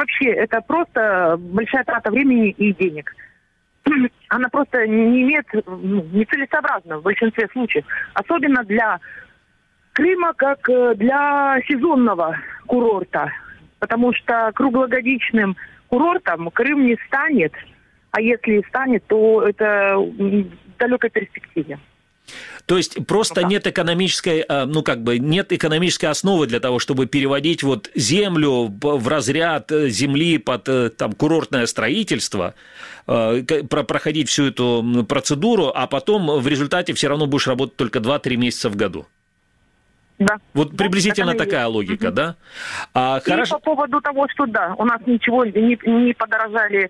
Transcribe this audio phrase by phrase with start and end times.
[0.00, 3.14] вообще, это просто большая трата времени и денег.
[4.28, 7.84] Она просто не имеет, ну, нецелесообразна в большинстве случаев.
[8.14, 8.98] Особенно для
[9.92, 12.36] Крыма, как э, для сезонного
[12.66, 13.30] курорта.
[13.80, 15.56] Потому что круглогодичным
[15.88, 17.52] курортом Крым не станет.
[18.12, 20.44] А если и станет, то это в
[20.78, 21.78] далекой перспективе.
[22.70, 27.06] То есть просто нет экономической, а, ну как бы нет экономической основы для того, чтобы
[27.06, 32.54] переводить вот землю в разряд э, земли под э, там курортное строительство,
[33.08, 38.36] э, проходить всю эту процедуру, а потом в результате все равно будешь работать только 2-3
[38.36, 39.06] месяца в году.
[40.20, 40.36] Да.
[40.54, 41.74] Вот да, приблизительно такая есть.
[41.74, 42.14] логика, угу.
[42.14, 42.36] да?
[42.94, 43.58] А, И хорошо...
[43.58, 46.88] по поводу того, что да, у нас ничего не, не подорожали,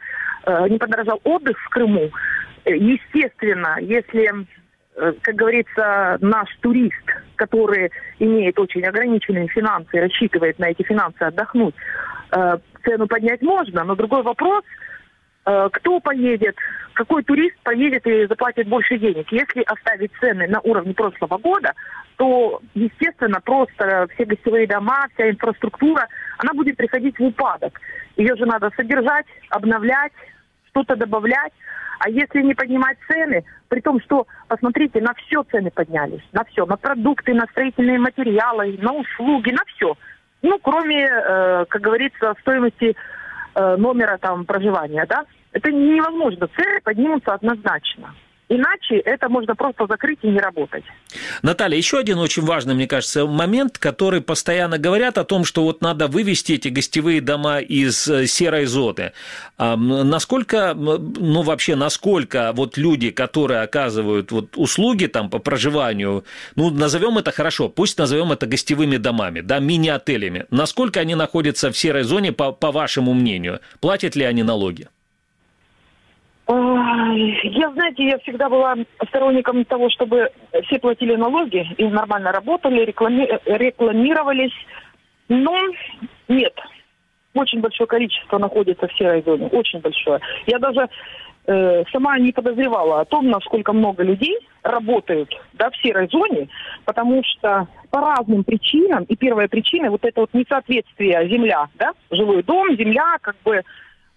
[0.68, 2.10] не подорожал отдых в Крыму.
[2.66, 4.59] Естественно, если Э,
[5.22, 7.04] как говорится, наш турист,
[7.36, 11.74] который имеет очень ограниченные финансы и рассчитывает на эти финансы отдохнуть,
[12.32, 14.62] э, цену поднять можно, но другой вопрос,
[15.46, 16.56] э, кто поедет,
[16.94, 19.30] какой турист поедет и заплатит больше денег.
[19.32, 21.72] Если оставить цены на уровне прошлого года,
[22.16, 26.06] то, естественно, просто все гостевые дома, вся инфраструктура,
[26.38, 27.80] она будет приходить в упадок.
[28.16, 30.12] Ее же надо содержать, обновлять,
[30.70, 31.52] что-то добавлять.
[31.98, 36.64] А если не поднимать цены, при том, что, посмотрите, на все цены поднялись, на все,
[36.64, 39.94] на продукты, на строительные материалы, на услуги, на все.
[40.42, 42.96] Ну, кроме, э, как говорится, стоимости
[43.54, 45.26] э, номера там проживания, да.
[45.52, 46.48] Это невозможно.
[46.56, 48.14] Цены поднимутся однозначно.
[48.52, 50.82] Иначе это можно просто закрыть и не работать.
[51.42, 55.82] Наталья, еще один очень важный, мне кажется, момент, который постоянно говорят о том, что вот
[55.82, 59.12] надо вывести эти гостевые дома из э, серой зоны.
[59.56, 66.24] Насколько, ну вообще, насколько вот люди, которые оказывают вот услуги там по проживанию,
[66.56, 71.78] ну назовем это хорошо, пусть назовем это гостевыми домами, да, мини-отелями, насколько они находятся в
[71.78, 73.60] серой зоне, по, по вашему мнению?
[73.80, 74.88] Платят ли они налоги?
[76.52, 78.74] Я, знаете, я всегда была
[79.08, 80.30] сторонником того, чтобы
[80.66, 83.28] все платили налоги и нормально работали, реклами...
[83.46, 84.54] рекламировались.
[85.28, 85.56] Но
[86.26, 86.54] нет,
[87.34, 90.18] очень большое количество находится в серой зоне, очень большое.
[90.46, 90.88] Я даже
[91.46, 96.48] э, сама не подозревала о том, насколько много людей работают да, в серой зоне,
[96.84, 102.42] потому что по разным причинам, и первая причина, вот это вот несоответствие земля, да, жилой
[102.42, 103.62] дом, земля, как бы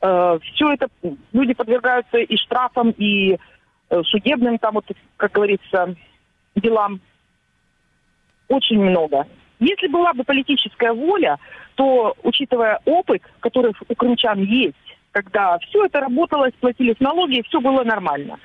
[0.04, 0.88] Э, все это
[1.32, 3.38] люди подвергаются и штрафам, и
[3.90, 5.96] э, судебным, там вот, как говорится,
[6.56, 7.00] делам.
[8.50, 9.26] Очень много.
[9.60, 11.40] Если была бы политическая воля,
[11.76, 14.76] то, учитывая опыт, который у крымчан есть,
[15.14, 18.40] когда все это работало, платились налоги, и все было нормально,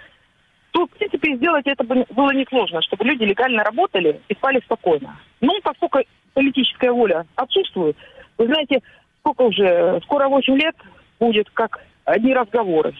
[0.70, 5.19] то, в принципе, сделать это было несложно, чтобы люди легально работали и спали спокойно.
[5.40, 5.98] Ну, поскольку
[6.34, 7.96] политическая воля отсутствует,
[8.38, 8.80] вы знаете,
[9.20, 10.76] сколько уже, скоро 8 лет
[11.19, 12.95] будет как одни разговоры.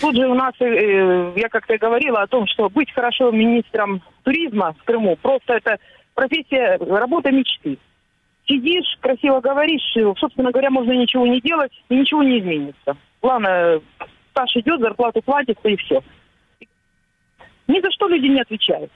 [0.00, 4.02] Тут же у нас, э, э, я как-то говорила о том, что быть хорошим министром
[4.24, 5.78] туризма в Крыму, просто это
[6.14, 7.78] профессия, работа мечты.
[8.46, 12.96] Сидишь, красиво говоришь, собственно говоря, можно ничего не делать, и ничего не изменится.
[13.22, 13.80] Главное,
[14.32, 16.02] стаж идет, зарплату платится, и все.
[17.68, 18.90] Ни за что люди не отвечают.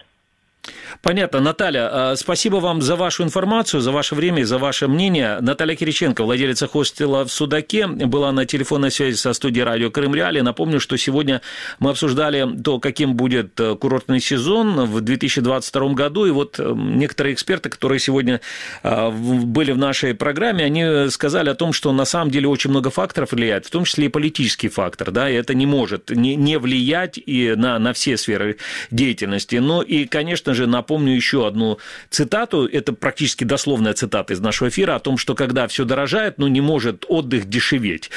[1.02, 1.40] Понятно.
[1.40, 5.38] Наталья, а, спасибо вам за вашу информацию, за ваше время и за ваше мнение.
[5.40, 10.40] Наталья Кириченко, владелица хостела в Судаке, была на телефонной связи со студией радио Крым Реали.
[10.40, 11.40] Напомню, что сегодня
[11.78, 16.26] мы обсуждали то, каким будет э, курортный сезон в 2022 году.
[16.26, 18.40] И вот э, некоторые эксперты, которые сегодня
[18.82, 23.32] были в нашей программе, они сказали о том, что на самом деле очень много факторов
[23.32, 25.10] влияет, в том числе и политический фактор.
[25.10, 28.58] Да, и это не может не, не влиять и на, на все сферы
[28.90, 29.56] деятельности.
[29.56, 31.78] Но и, конечно же, напомню еще одну
[32.10, 36.46] цитату, это практически дословная цитата из нашего эфира, о том, что когда все дорожает, ну,
[36.48, 38.10] не может отдых дешеветь.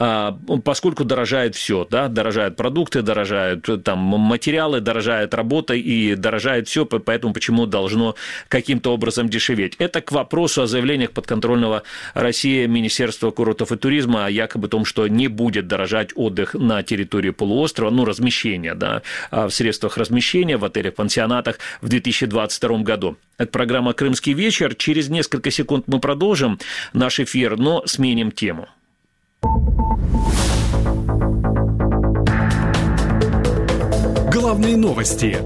[0.00, 6.86] А, поскольку дорожает все, да, дорожают продукты, дорожают там материалы, дорожает работа и дорожает все,
[6.86, 8.14] поэтому почему должно
[8.48, 9.74] каким-то образом дешеветь.
[9.78, 11.82] Это к вопросу о заявлениях подконтрольного
[12.14, 17.30] России Министерства курортов и туризма о якобы том, что не будет дорожать отдых на территории
[17.30, 23.16] полуострова, ну, размещение, да, а в средствах размещения в отелях, пансионатах в 2022 году.
[23.36, 24.74] Это программа «Крымский вечер».
[24.76, 26.58] Через несколько секунд мы продолжим
[26.92, 28.68] наш эфир, но сменим тему.
[34.48, 35.36] Главные новости,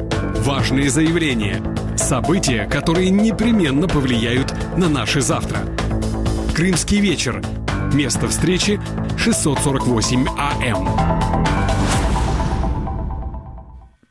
[0.45, 1.61] важные заявления,
[1.97, 5.59] события, которые непременно повлияют на наше завтра.
[6.55, 7.43] Крымский вечер.
[7.93, 8.81] Место встречи
[9.19, 11.22] 648 АМ.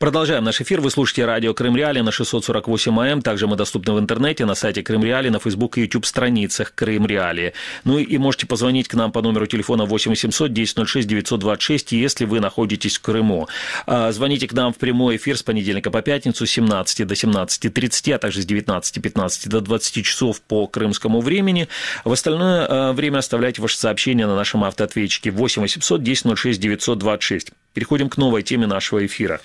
[0.02, 0.80] Продолжаем наш эфир.
[0.80, 3.22] Вы слушаете радио Крым Реали на 648 АМ.
[3.22, 7.06] Также мы доступны в интернете на сайте Крым Реали, на Facebook и YouTube страницах Крым
[7.06, 7.54] Реали.
[7.84, 12.40] Ну и можете позвонить к нам по номеру телефона 8 800 1006 926, если вы
[12.40, 13.46] находитесь в Крыму.
[13.86, 18.12] А, звоните к нам в прямой эфир с понедельника по пятницу с 17 до 17.30,
[18.12, 21.68] а также с 19.15 до 20 часов по крымскому времени.
[22.04, 27.52] В остальное а, время оставляйте ваши сообщения на нашем автоответчике 8 800 1006 926.
[27.74, 29.40] Переходим к новой теме нашего эфира.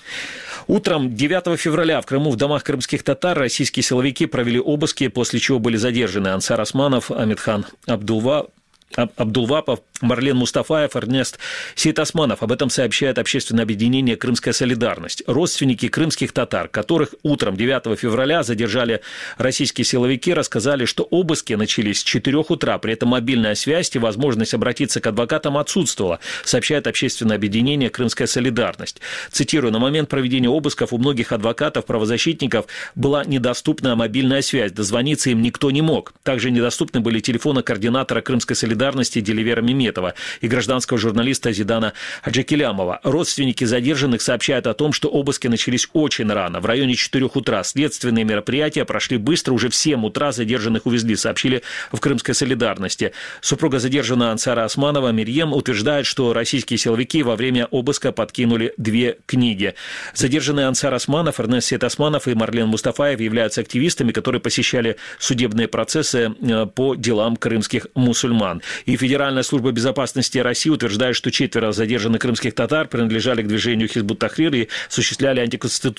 [0.66, 5.58] Утром 9 февраля в Крыму в домах крымских татар российские силовики провели обыски, после чего
[5.58, 8.48] были задержаны Ансар Османов, Амидхан Абдулва,
[8.94, 11.38] Абдулвапов, Марлен Мустафаев, Эрнест
[11.74, 12.42] Сейтасманов.
[12.42, 15.22] Об этом сообщает общественное объединение «Крымская солидарность».
[15.26, 19.00] Родственники крымских татар, которых утром 9 февраля задержали
[19.38, 22.78] российские силовики, рассказали, что обыски начались с 4 утра.
[22.78, 29.00] При этом мобильная связь и возможность обратиться к адвокатам отсутствовала, сообщает общественное объединение «Крымская солидарность».
[29.32, 34.70] Цитирую, на момент проведения обысков у многих адвокатов, правозащитников была недоступна мобильная связь.
[34.72, 36.14] Дозвониться им никто не мог.
[36.22, 41.92] Также недоступны были телефоны координатора Крымской солидарности Деливера Мимета Ахметова и гражданского журналиста Зидана
[42.22, 43.00] Аджакилямова.
[43.02, 47.62] Родственники задержанных сообщают о том, что обыски начались очень рано, в районе 4 утра.
[47.64, 51.62] Следственные мероприятия прошли быстро, уже в 7 утра задержанных увезли, сообщили
[51.92, 53.12] в Крымской солидарности.
[53.40, 59.74] Супруга задержанного Ансара Османова Мирьем утверждает, что российские силовики во время обыска подкинули две книги.
[60.14, 66.34] Задержанные Ансар Османов, Эрнест Сет Османов и Марлен Мустафаев являются активистами, которые посещали судебные процессы
[66.40, 68.62] э, по делам крымских мусульман.
[68.86, 74.18] И Федеральная служба безопасности России утверждает, что четверо задержанных крымских татар принадлежали к движению Хизбут
[74.18, 75.94] Тахрир и осуществляли антиконститу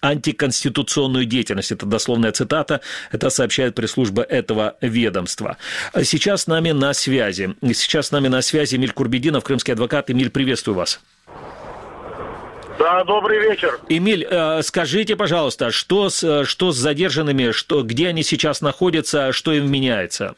[0.00, 1.70] антиконституционную деятельность.
[1.70, 2.80] Это дословная цитата.
[3.12, 5.58] Это сообщает пресс-служба этого ведомства.
[6.02, 7.54] Сейчас с нами на связи.
[7.62, 10.10] Сейчас с нами на связи Эмиль Курбединов, крымский адвокат.
[10.10, 10.98] Эмиль, приветствую вас.
[12.80, 13.78] Да, добрый вечер.
[13.88, 19.52] Эмиль, э, скажите, пожалуйста, что с, что с задержанными, что, где они сейчас находятся, что
[19.52, 20.34] им меняется?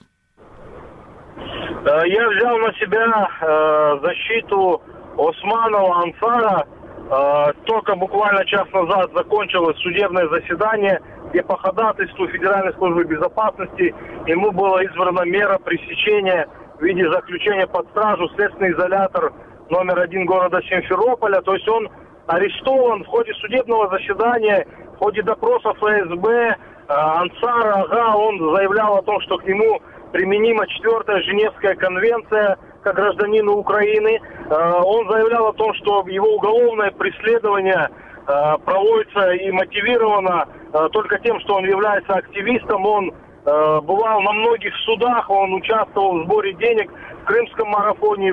[1.85, 4.81] Э, я взял на себя э, защиту
[5.19, 6.67] Османова Ансара.
[7.11, 13.95] Э, только буквально час назад закончилось судебное заседание, где по ходатайству Федеральной службы безопасности
[14.27, 16.49] ему была избрана мера пресечения
[16.79, 19.35] в виде заключения под стражу следственный изолятор
[19.69, 21.43] номер один города Симферополя.
[21.43, 21.91] То есть он
[22.29, 26.57] арестован в ходе судебного заседания, в ходе допроса ФСБ.
[26.87, 29.81] Ансара, ага, он заявлял о том, что к нему
[30.15, 34.21] применима четвертая Женевская конвенция как гражданину Украины.
[34.49, 41.19] Э, он заявлял о том, что его уголовное преследование э, проводится и мотивировано э, только
[41.19, 42.87] тем, что он является активистом.
[42.87, 43.13] Он
[43.45, 48.33] бывал на многих судах, он участвовал в сборе денег в Крымском марафоне,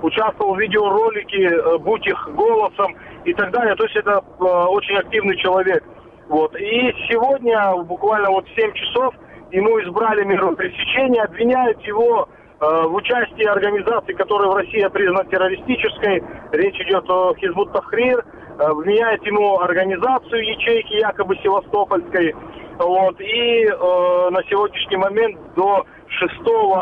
[0.00, 2.96] участвовал в видеоролике «Будь их голосом»
[3.26, 3.74] и так далее.
[3.76, 5.84] То есть это очень активный человек.
[6.28, 6.56] Вот.
[6.56, 9.14] И сегодня, буквально вот в 7 часов,
[9.50, 16.22] ему избрали меру пресечения, обвиняют его э, в участии организации, которая в России признана террористической.
[16.52, 18.24] Речь идет о Хизбут Тахрир.
[18.58, 22.34] Э, обвиняют ему организацию ячейки якобы Севастопольской.
[22.78, 23.20] Вот.
[23.20, 26.32] И э, на сегодняшний момент до 6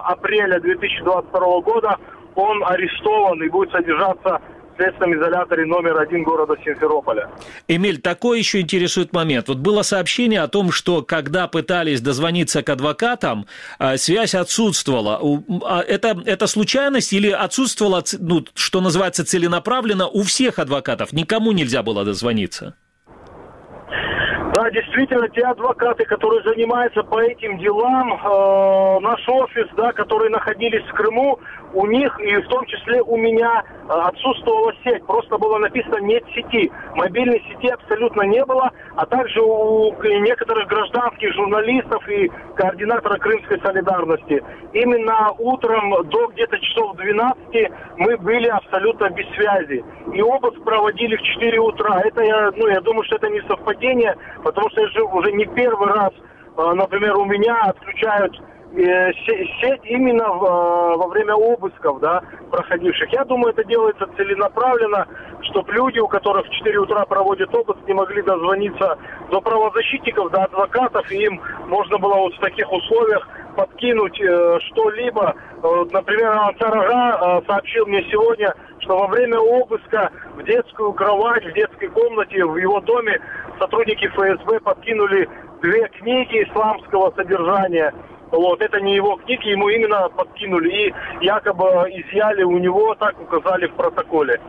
[0.05, 1.97] апреля 2022 года
[2.35, 4.41] он арестован и будет содержаться
[4.77, 7.31] следственном изоляторе номер один города Симферополя.
[7.69, 9.49] Эмиль, такой еще интересует момент.
[9.49, 13.47] Вот было сообщение о том, что когда пытались дозвониться к адвокатам,
[13.79, 15.21] а, связь отсутствовала.
[15.65, 21.13] А это, это случайность или отсутствовала, ну, что называется, целенаправленно у всех адвокатов?
[21.13, 22.75] Никому нельзя было дозвониться?
[24.63, 30.85] Да, действительно, те адвокаты, которые занимаются по этим делам, э, наш офис, да, которые находились
[30.85, 31.41] в Крыму,
[31.75, 35.05] у них и в том числе у меня э, отсутствовала сеть.
[35.07, 36.71] Просто было написано нет сети.
[36.95, 44.45] Мобильной сети абсолютно не было, а также у некоторых гражданских журналистов и координатора Крымской солидарности.
[44.73, 49.85] Именно утром до где-то часов 12 мы были абсолютно без связи.
[50.13, 52.01] И обыск проводили в 4 утра.
[52.05, 54.15] Это я, ну, я думаю, что это не совпадение,
[54.53, 56.13] потому что это уже не первый раз,
[56.57, 58.41] э, например, у меня отключают
[58.75, 59.13] Э,
[59.61, 63.13] сеть именно э, во время обысков, да, проходивших.
[63.13, 65.07] Я думаю, это делается целенаправленно,
[65.43, 68.97] чтобы люди, у которых в 4 утра проводят обыск, не могли дозвониться
[69.31, 75.35] до правозащитников, до адвокатов, и им можно было вот в таких условиях подкинуть э, что-либо.
[75.91, 81.89] Например, Ансарага э, сообщил мне сегодня, что во время обыска в детскую кровать, в детской
[81.89, 83.21] комнате в его доме
[83.59, 85.29] сотрудники ФСБ подкинули
[85.63, 87.93] две книги исламского содержания–
[88.33, 93.67] вот, это не его книги, ему именно подкинули и якобы изъяли у него, так указали
[93.67, 94.41] в протоколе.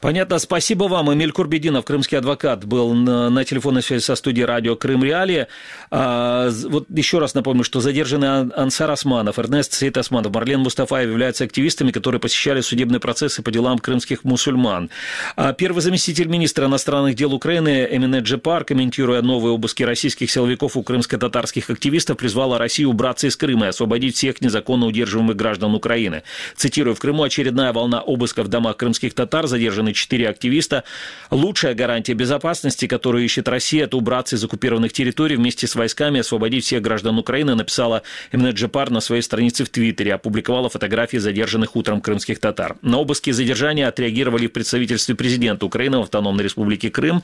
[0.00, 1.12] Понятно, спасибо вам.
[1.12, 5.46] Эмиль Курбединов, крымский адвокат, был на, на телефонной связи со студией радио Крым Реалии.
[5.90, 11.44] А, вот еще раз напомню, что задержанные Ансар Османов, Эрнест Сейт Османов, Марлен Мустафаев являются
[11.44, 14.90] активистами, которые посещали судебные процессы по делам крымских мусульман.
[15.34, 20.82] А первый заместитель министра иностранных дел Украины Эмине Джепар, комментируя новые обыски российских силовиков у
[20.82, 26.22] крымско-татарских активистов, призвала Россию убраться из Крыма и освободить всех незаконно удерживаемых граждан Украины.
[26.54, 30.84] Цитирую, в Крыму очередная волна обысков в домах крымских татар, задержаны четыре активиста.
[31.30, 36.64] Лучшая гарантия безопасности, которую ищет Россия, это убраться из оккупированных территорий вместе с войсками, освободить
[36.64, 42.00] всех граждан Украины, написала Эмине Джепар на своей странице в Твиттере, опубликовала фотографии задержанных утром
[42.00, 42.76] крымских татар.
[42.82, 47.22] На обыски и задержания отреагировали в представительстве президента Украины в Автономной Республике Крым.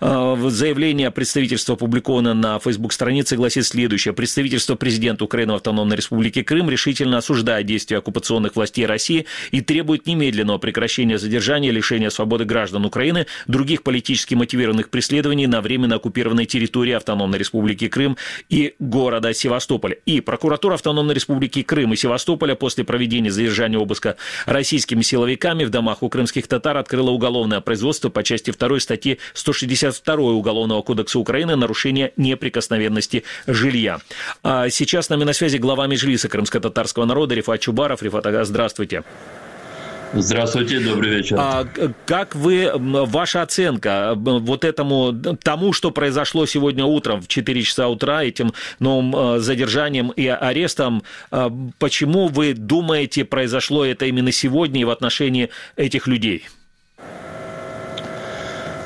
[0.00, 4.14] Э, заявление представительства опубликовано на Facebook-странице гласит следующее.
[4.14, 10.06] Представительство президента Украины в Автономной Республике Крым решительно осуждает действия оккупационных властей России и требует
[10.06, 16.92] немедленного прекращения задержания, лишения свободы граждан Украины, других политически мотивированных преследований на временно оккупированной территории
[16.92, 18.16] Автономной Республики Крым
[18.48, 19.96] и города Севастополя.
[20.06, 24.16] И прокуратура Автономной Республики Крым и Севастополя после проведения задержания обыска
[24.46, 30.14] российскими силовиками в домах у крымских татар открыла уголовное производство по части 2 статьи 162
[30.14, 34.00] Уголовного кодекса Украины «Нарушение неприкосновенности жилья».
[34.42, 38.02] А сейчас с нами на связи глава Межлиса крымско-татарского народа Рифат Чубаров.
[38.02, 38.62] Рифат, здравствуйте.
[38.82, 39.04] Здравствуйте,
[40.79, 41.35] добрый вечер.
[41.39, 41.65] А
[42.05, 48.23] как вы, ваша оценка вот этому, тому, что произошло сегодня утром в 4 часа утра,
[48.23, 54.85] этим новым э, задержанием и арестом, э, почему вы думаете, произошло это именно сегодня и
[54.85, 56.47] в отношении этих людей?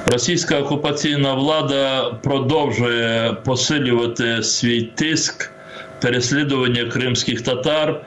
[0.06, 5.52] Російська окупаційна влада продовжує посилювати свій тиск,
[6.01, 8.01] переслідування кримських татар.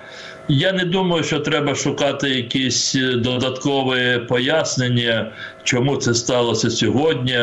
[0.52, 5.32] Я не думаю, що треба шукати якісь додаткові пояснення,
[5.64, 7.40] чому це сталося сьогодні,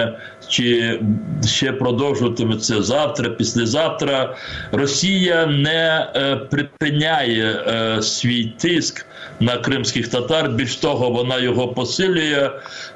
[0.48, 1.00] чи
[1.46, 4.36] ще продовжуватиметься завтра, післязавтра.
[4.72, 9.06] Росія не е, припиняє е, свій тиск
[9.40, 10.48] на кримських татар.
[10.50, 12.50] Більш того, вона його посилює.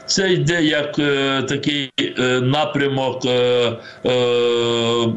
[0.06, 3.30] Це йде як е, такий е, напрямок е,
[4.06, 4.10] е,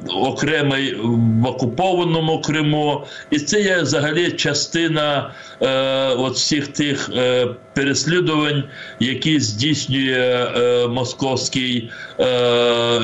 [0.10, 8.64] окремий в окупованому Криму, і це є взагалі частина е, от всіх тих е, переслідувань,
[9.00, 10.48] які здійснює
[10.90, 11.92] московський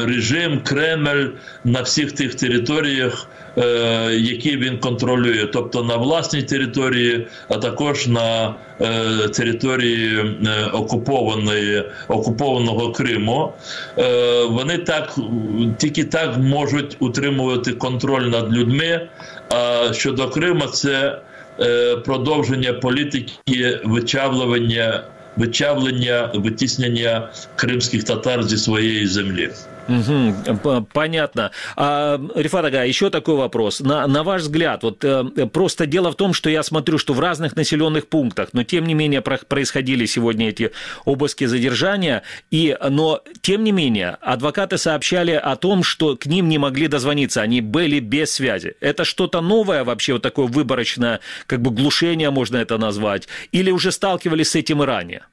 [0.06, 1.26] режим Кремль
[1.64, 3.28] на всіх тих територіях.
[3.60, 11.84] Е, які він контролює, тобто на власній території, а також на е, території е, окупованої
[12.08, 13.54] окупованого Криму,
[14.50, 15.16] вони так
[15.78, 19.08] тільки так можуть утримувати контроль над людьми.
[19.50, 21.22] А щодо Криму, це
[22.06, 25.04] продовження політики вичавлювання,
[25.38, 29.50] вичавлення, витіснення кримських татар зі своєї землі.
[29.90, 31.52] Угу, понятно.
[31.76, 33.80] А, Рифат Ага, еще такой вопрос.
[33.80, 37.20] На, на ваш взгляд, вот э, просто дело в том, что я смотрю, что в
[37.20, 40.72] разных населенных пунктах, но тем не менее происходили сегодня эти
[41.06, 46.60] обыски задержания, и, но тем не менее адвокаты сообщали о том, что к ним не
[46.60, 48.76] могли дозвониться, они были без связи.
[48.82, 53.92] Это что-то новое вообще, вот такое выборочное, как бы глушение можно это назвать, или уже
[53.92, 55.24] сталкивались с этим и ранее?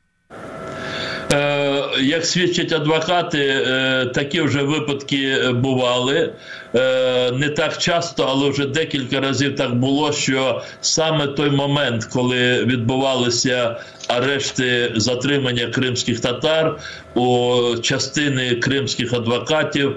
[1.98, 6.32] Е, як свідчать адвокати, е, такі вже випадки бували.
[6.74, 12.64] Е, не так часто, але вже декілька разів так було, що саме той момент, коли
[12.64, 13.76] відбувалися
[14.08, 16.78] арешти затримання кримських татар
[17.14, 19.96] у частини кримських адвокатів,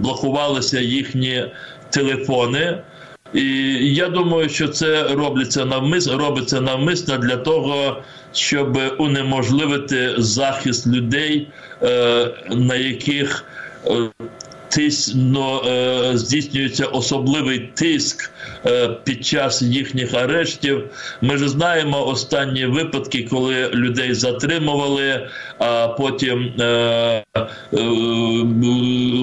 [0.00, 1.44] блокувалися їхні
[1.90, 2.78] телефони.
[3.34, 3.44] І
[3.94, 11.48] я думаю, що це робиться навмисно, робиться навмисно для того, щоб унеможливити захист людей,
[12.50, 13.44] на яких
[14.70, 18.30] тисно е, здійснюється особливий тиск
[18.66, 20.84] е, під час їхніх арештів.
[21.20, 27.24] Ми ж знаємо останні випадки, коли людей затримували, а потім е,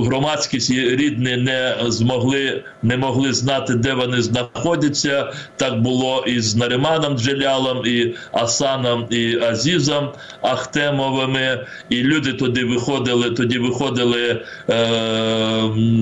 [0.05, 5.33] громадськість і рідні не змогли не могли знати, де вони знаходяться.
[5.55, 10.09] Так було і з Нариманом Джелялом, і Асаном, і Азізом
[10.41, 11.65] Ахтемовими.
[11.89, 14.41] І люди туди виходили, тоді виходили.
[14.69, 15.36] Е,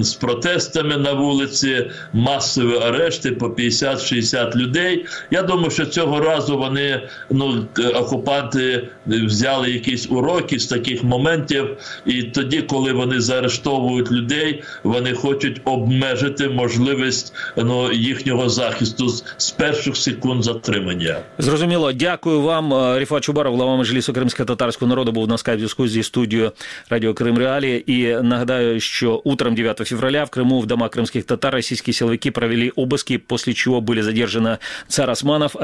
[0.01, 5.05] з протестами на вулиці, масові арешти по 50-60 людей.
[5.31, 7.65] Я думаю, що цього разу вони ну
[7.95, 15.61] окупанти взяли якісь уроки з таких моментів, і тоді, коли вони заарештовують людей, вони хочуть
[15.65, 21.17] обмежити можливість ну їхнього захисту з перших секунд затримання.
[21.37, 22.97] Зрозуміло, дякую вам.
[22.99, 26.51] Ріфа Чубаров, глава Меджлісу кримсько-татарського народу, був на скайп зі студією
[26.89, 27.83] Радіо Крим Реалі.
[27.87, 32.71] І нагадаю, що утром 9 февраля в Крыму в домах крымских татар российские силовики провели
[32.75, 34.59] обыски, после чего были задержаны.
[34.87, 35.55] Царь Османов,